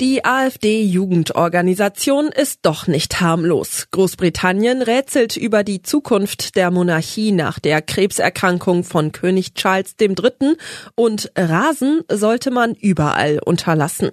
[0.00, 3.88] Die AfD-Jugendorganisation ist doch nicht harmlos.
[3.90, 10.54] Großbritannien rätselt über die Zukunft der Monarchie nach der Krebserkrankung von König Charles III.
[10.94, 14.10] und Rasen sollte man überall unterlassen.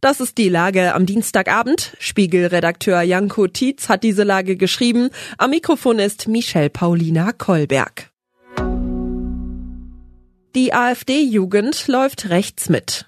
[0.00, 1.92] Das ist die Lage am Dienstagabend.
[2.00, 5.10] Spiegelredakteur Janko Tietz hat diese Lage geschrieben.
[5.36, 8.10] Am Mikrofon ist Michelle Paulina Kolberg.
[10.56, 13.07] Die AfD-Jugend läuft rechts mit.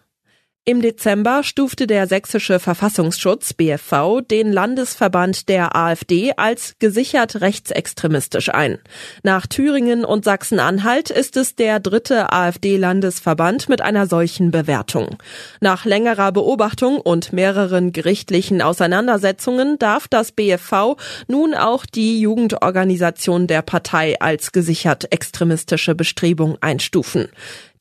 [0.71, 8.78] Im Dezember stufte der sächsische Verfassungsschutz BFV den Landesverband der AfD als gesichert rechtsextremistisch ein.
[9.25, 15.16] Nach Thüringen und Sachsen-Anhalt ist es der dritte AfD-Landesverband mit einer solchen Bewertung.
[15.61, 23.62] Nach längerer Beobachtung und mehreren gerichtlichen Auseinandersetzungen darf das BFV nun auch die Jugendorganisation der
[23.62, 27.28] Partei als gesichert extremistische Bestrebung einstufen.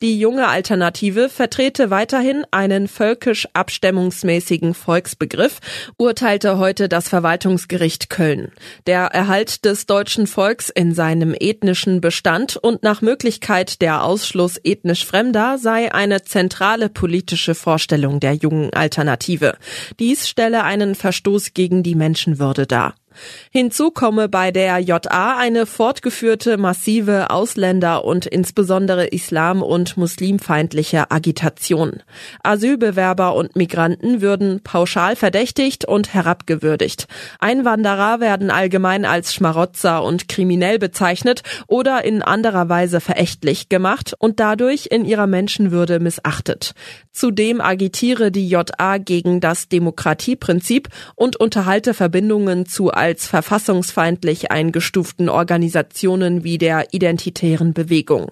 [0.02, 5.58] Die junge Alternative vertrete weiterhin einen völkisch abstimmungsmäßigen Volksbegriff,
[5.98, 8.50] urteilte heute das Verwaltungsgericht Köln.
[8.86, 15.04] Der Erhalt des deutschen Volks in seinem ethnischen Bestand und nach Möglichkeit der Ausschluss ethnisch
[15.04, 19.58] Fremder sei eine zentrale politische Vorstellung der jungen Alternative.
[19.98, 22.94] Dies stelle einen Verstoß gegen die Menschenwürde dar.
[23.50, 32.02] Hinzu komme bei der JA eine fortgeführte massive Ausländer- und insbesondere islam- und muslimfeindliche Agitation.
[32.42, 37.06] Asylbewerber und Migranten würden pauschal verdächtigt und herabgewürdigt.
[37.38, 44.40] Einwanderer werden allgemein als Schmarotzer und kriminell bezeichnet oder in anderer Weise verächtlich gemacht und
[44.40, 46.74] dadurch in ihrer Menschenwürde missachtet.
[47.12, 56.44] Zudem agitiere die JA gegen das Demokratieprinzip und unterhalte Verbindungen zu als verfassungsfeindlich eingestuften Organisationen
[56.44, 58.30] wie der Identitären Bewegung.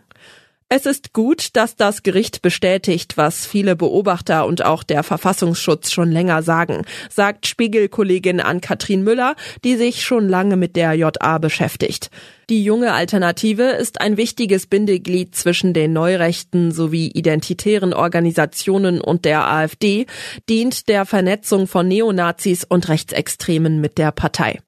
[0.71, 6.13] Es ist gut, dass das Gericht bestätigt, was viele Beobachter und auch der Verfassungsschutz schon
[6.13, 12.11] länger sagen, sagt Spiegelkollegin Ann-Kathrin Müller, die sich schon lange mit der JA beschäftigt.
[12.51, 19.51] Die junge Alternative ist ein wichtiges Bindeglied zwischen den Neurechten sowie identitären Organisationen und der
[19.51, 20.05] AfD,
[20.51, 24.59] dient der Vernetzung von Neonazis und Rechtsextremen mit der Partei.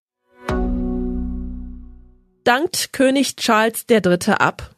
[2.44, 4.34] Dankt König Charles III.
[4.38, 4.74] ab.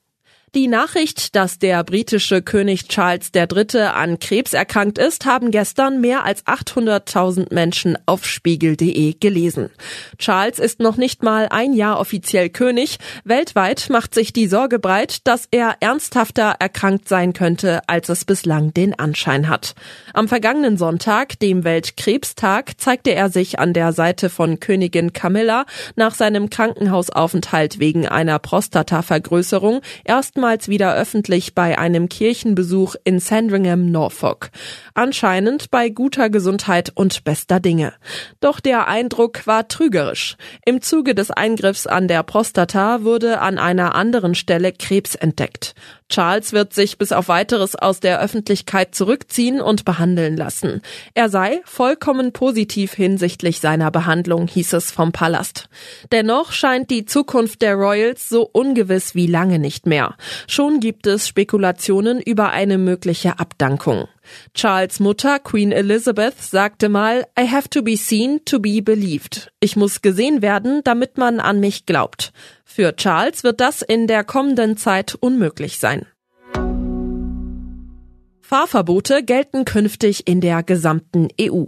[0.54, 3.84] Die Nachricht, dass der britische König Charles III.
[3.84, 9.70] an Krebs erkrankt ist, haben gestern mehr als 800.000 Menschen auf spiegel.de gelesen.
[10.18, 12.98] Charles ist noch nicht mal ein Jahr offiziell König.
[13.24, 18.74] Weltweit macht sich die Sorge breit, dass er ernsthafter erkrankt sein könnte, als es bislang
[18.74, 19.74] den Anschein hat.
[20.12, 25.64] Am vergangenen Sonntag, dem Weltkrebstag, zeigte er sich an der Seite von Königin Camilla
[25.96, 33.92] nach seinem Krankenhausaufenthalt wegen einer Prostatavergrößerung erst erstmals wieder öffentlich bei einem Kirchenbesuch in Sandringham,
[33.92, 34.50] Norfolk.
[34.92, 37.92] Anscheinend bei guter Gesundheit und bester Dinge.
[38.41, 40.36] Doch der Eindruck war trügerisch.
[40.64, 45.76] Im Zuge des Eingriffs an der Prostata wurde an einer anderen Stelle Krebs entdeckt.
[46.12, 50.82] Charles wird sich bis auf weiteres aus der Öffentlichkeit zurückziehen und behandeln lassen.
[51.14, 55.70] Er sei vollkommen positiv hinsichtlich seiner Behandlung, hieß es vom Palast.
[56.12, 60.16] Dennoch scheint die Zukunft der Royals so ungewiss wie lange nicht mehr.
[60.46, 64.06] Schon gibt es Spekulationen über eine mögliche Abdankung.
[64.54, 69.52] Charles Mutter, Queen Elizabeth, sagte mal, I have to be seen to be believed.
[69.60, 72.32] Ich muss gesehen werden, damit man an mich glaubt.
[72.64, 76.06] Für Charles wird das in der kommenden Zeit unmöglich sein.
[78.40, 81.64] Fahrverbote gelten künftig in der gesamten EU.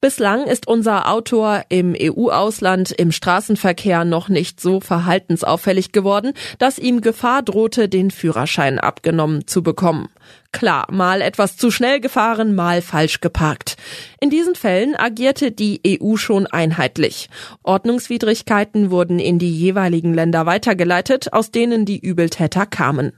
[0.00, 7.00] Bislang ist unser Autor im EU-Ausland im Straßenverkehr noch nicht so verhaltensauffällig geworden, dass ihm
[7.00, 10.08] Gefahr drohte, den Führerschein abgenommen zu bekommen.
[10.52, 13.76] Klar, mal etwas zu schnell gefahren, mal falsch geparkt.
[14.20, 17.28] In diesen Fällen agierte die EU schon einheitlich.
[17.62, 23.12] Ordnungswidrigkeiten wurden in die jeweiligen Länder weitergeleitet, aus denen die Übeltäter kamen.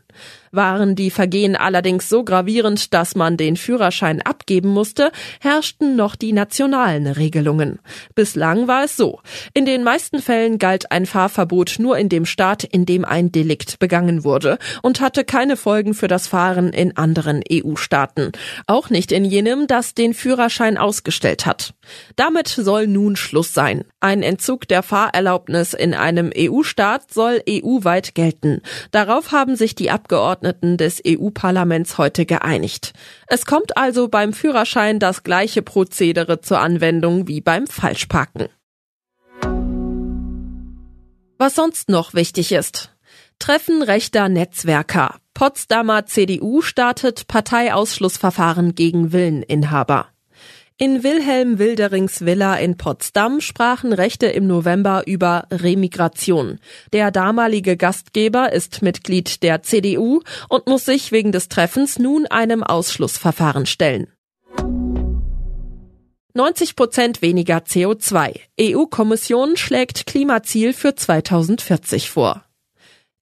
[0.51, 6.33] Waren die Vergehen allerdings so gravierend, dass man den Führerschein abgeben musste, herrschten noch die
[6.33, 7.79] nationalen Regelungen.
[8.15, 9.21] Bislang war es so.
[9.55, 13.79] In den meisten Fällen galt ein Fahrverbot nur in dem Staat, in dem ein Delikt
[13.79, 18.33] begangen wurde und hatte keine Folgen für das Fahren in anderen EU-Staaten.
[18.67, 21.75] Auch nicht in jenem, das den Führerschein ausgestellt hat.
[22.17, 23.85] Damit soll nun Schluss sein.
[24.01, 28.63] Ein Entzug der Fahrerlaubnis in einem EU-Staat soll EU-weit gelten.
[28.91, 32.93] Darauf haben sich die Abgeordneten des EU-Parlaments heute geeinigt.
[33.27, 38.49] Es kommt also beim Führerschein das gleiche Prozedere zur Anwendung wie beim Falschparken.
[41.39, 42.91] Was sonst noch wichtig ist.
[43.39, 45.17] Treffen rechter Netzwerker.
[45.35, 50.09] Potsdamer CDU startet Parteiausschlussverfahren gegen Villeninhaber.
[50.81, 56.61] In Wilhelm Wilderings Villa in Potsdam sprachen Rechte im November über Remigration.
[56.93, 62.63] Der damalige Gastgeber ist Mitglied der CDU und muss sich wegen des Treffens nun einem
[62.63, 64.13] Ausschlussverfahren stellen.
[66.35, 68.39] 90 Prozent weniger CO2.
[68.61, 72.45] EU-Kommission schlägt Klimaziel für 2040 vor.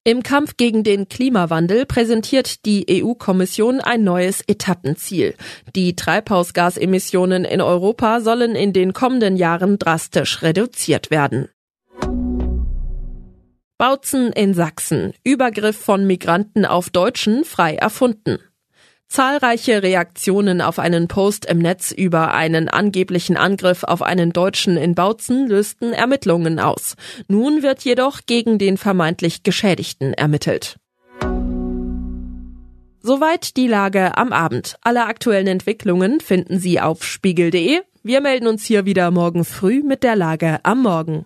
[0.07, 5.35] Im Kampf gegen den Klimawandel präsentiert die EU-Kommission ein neues Etappenziel.
[5.75, 11.49] Die Treibhausgasemissionen in Europa sollen in den kommenden Jahren drastisch reduziert werden.
[13.77, 15.11] Bautzen in Sachsen.
[15.25, 18.39] Übergriff von Migranten auf Deutschen frei erfunden.
[19.07, 24.95] Zahlreiche Reaktionen auf einen Post im Netz über einen angeblichen Angriff auf einen Deutschen in
[24.95, 26.95] Bautzen lösten Ermittlungen aus.
[27.27, 30.77] Nun wird jedoch gegen den vermeintlich Geschädigten ermittelt.
[33.01, 34.75] Soweit die Lage am Abend.
[34.81, 37.79] Alle aktuellen Entwicklungen finden Sie auf spiegel.de.
[38.03, 41.25] Wir melden uns hier wieder morgen früh mit der Lage am Morgen.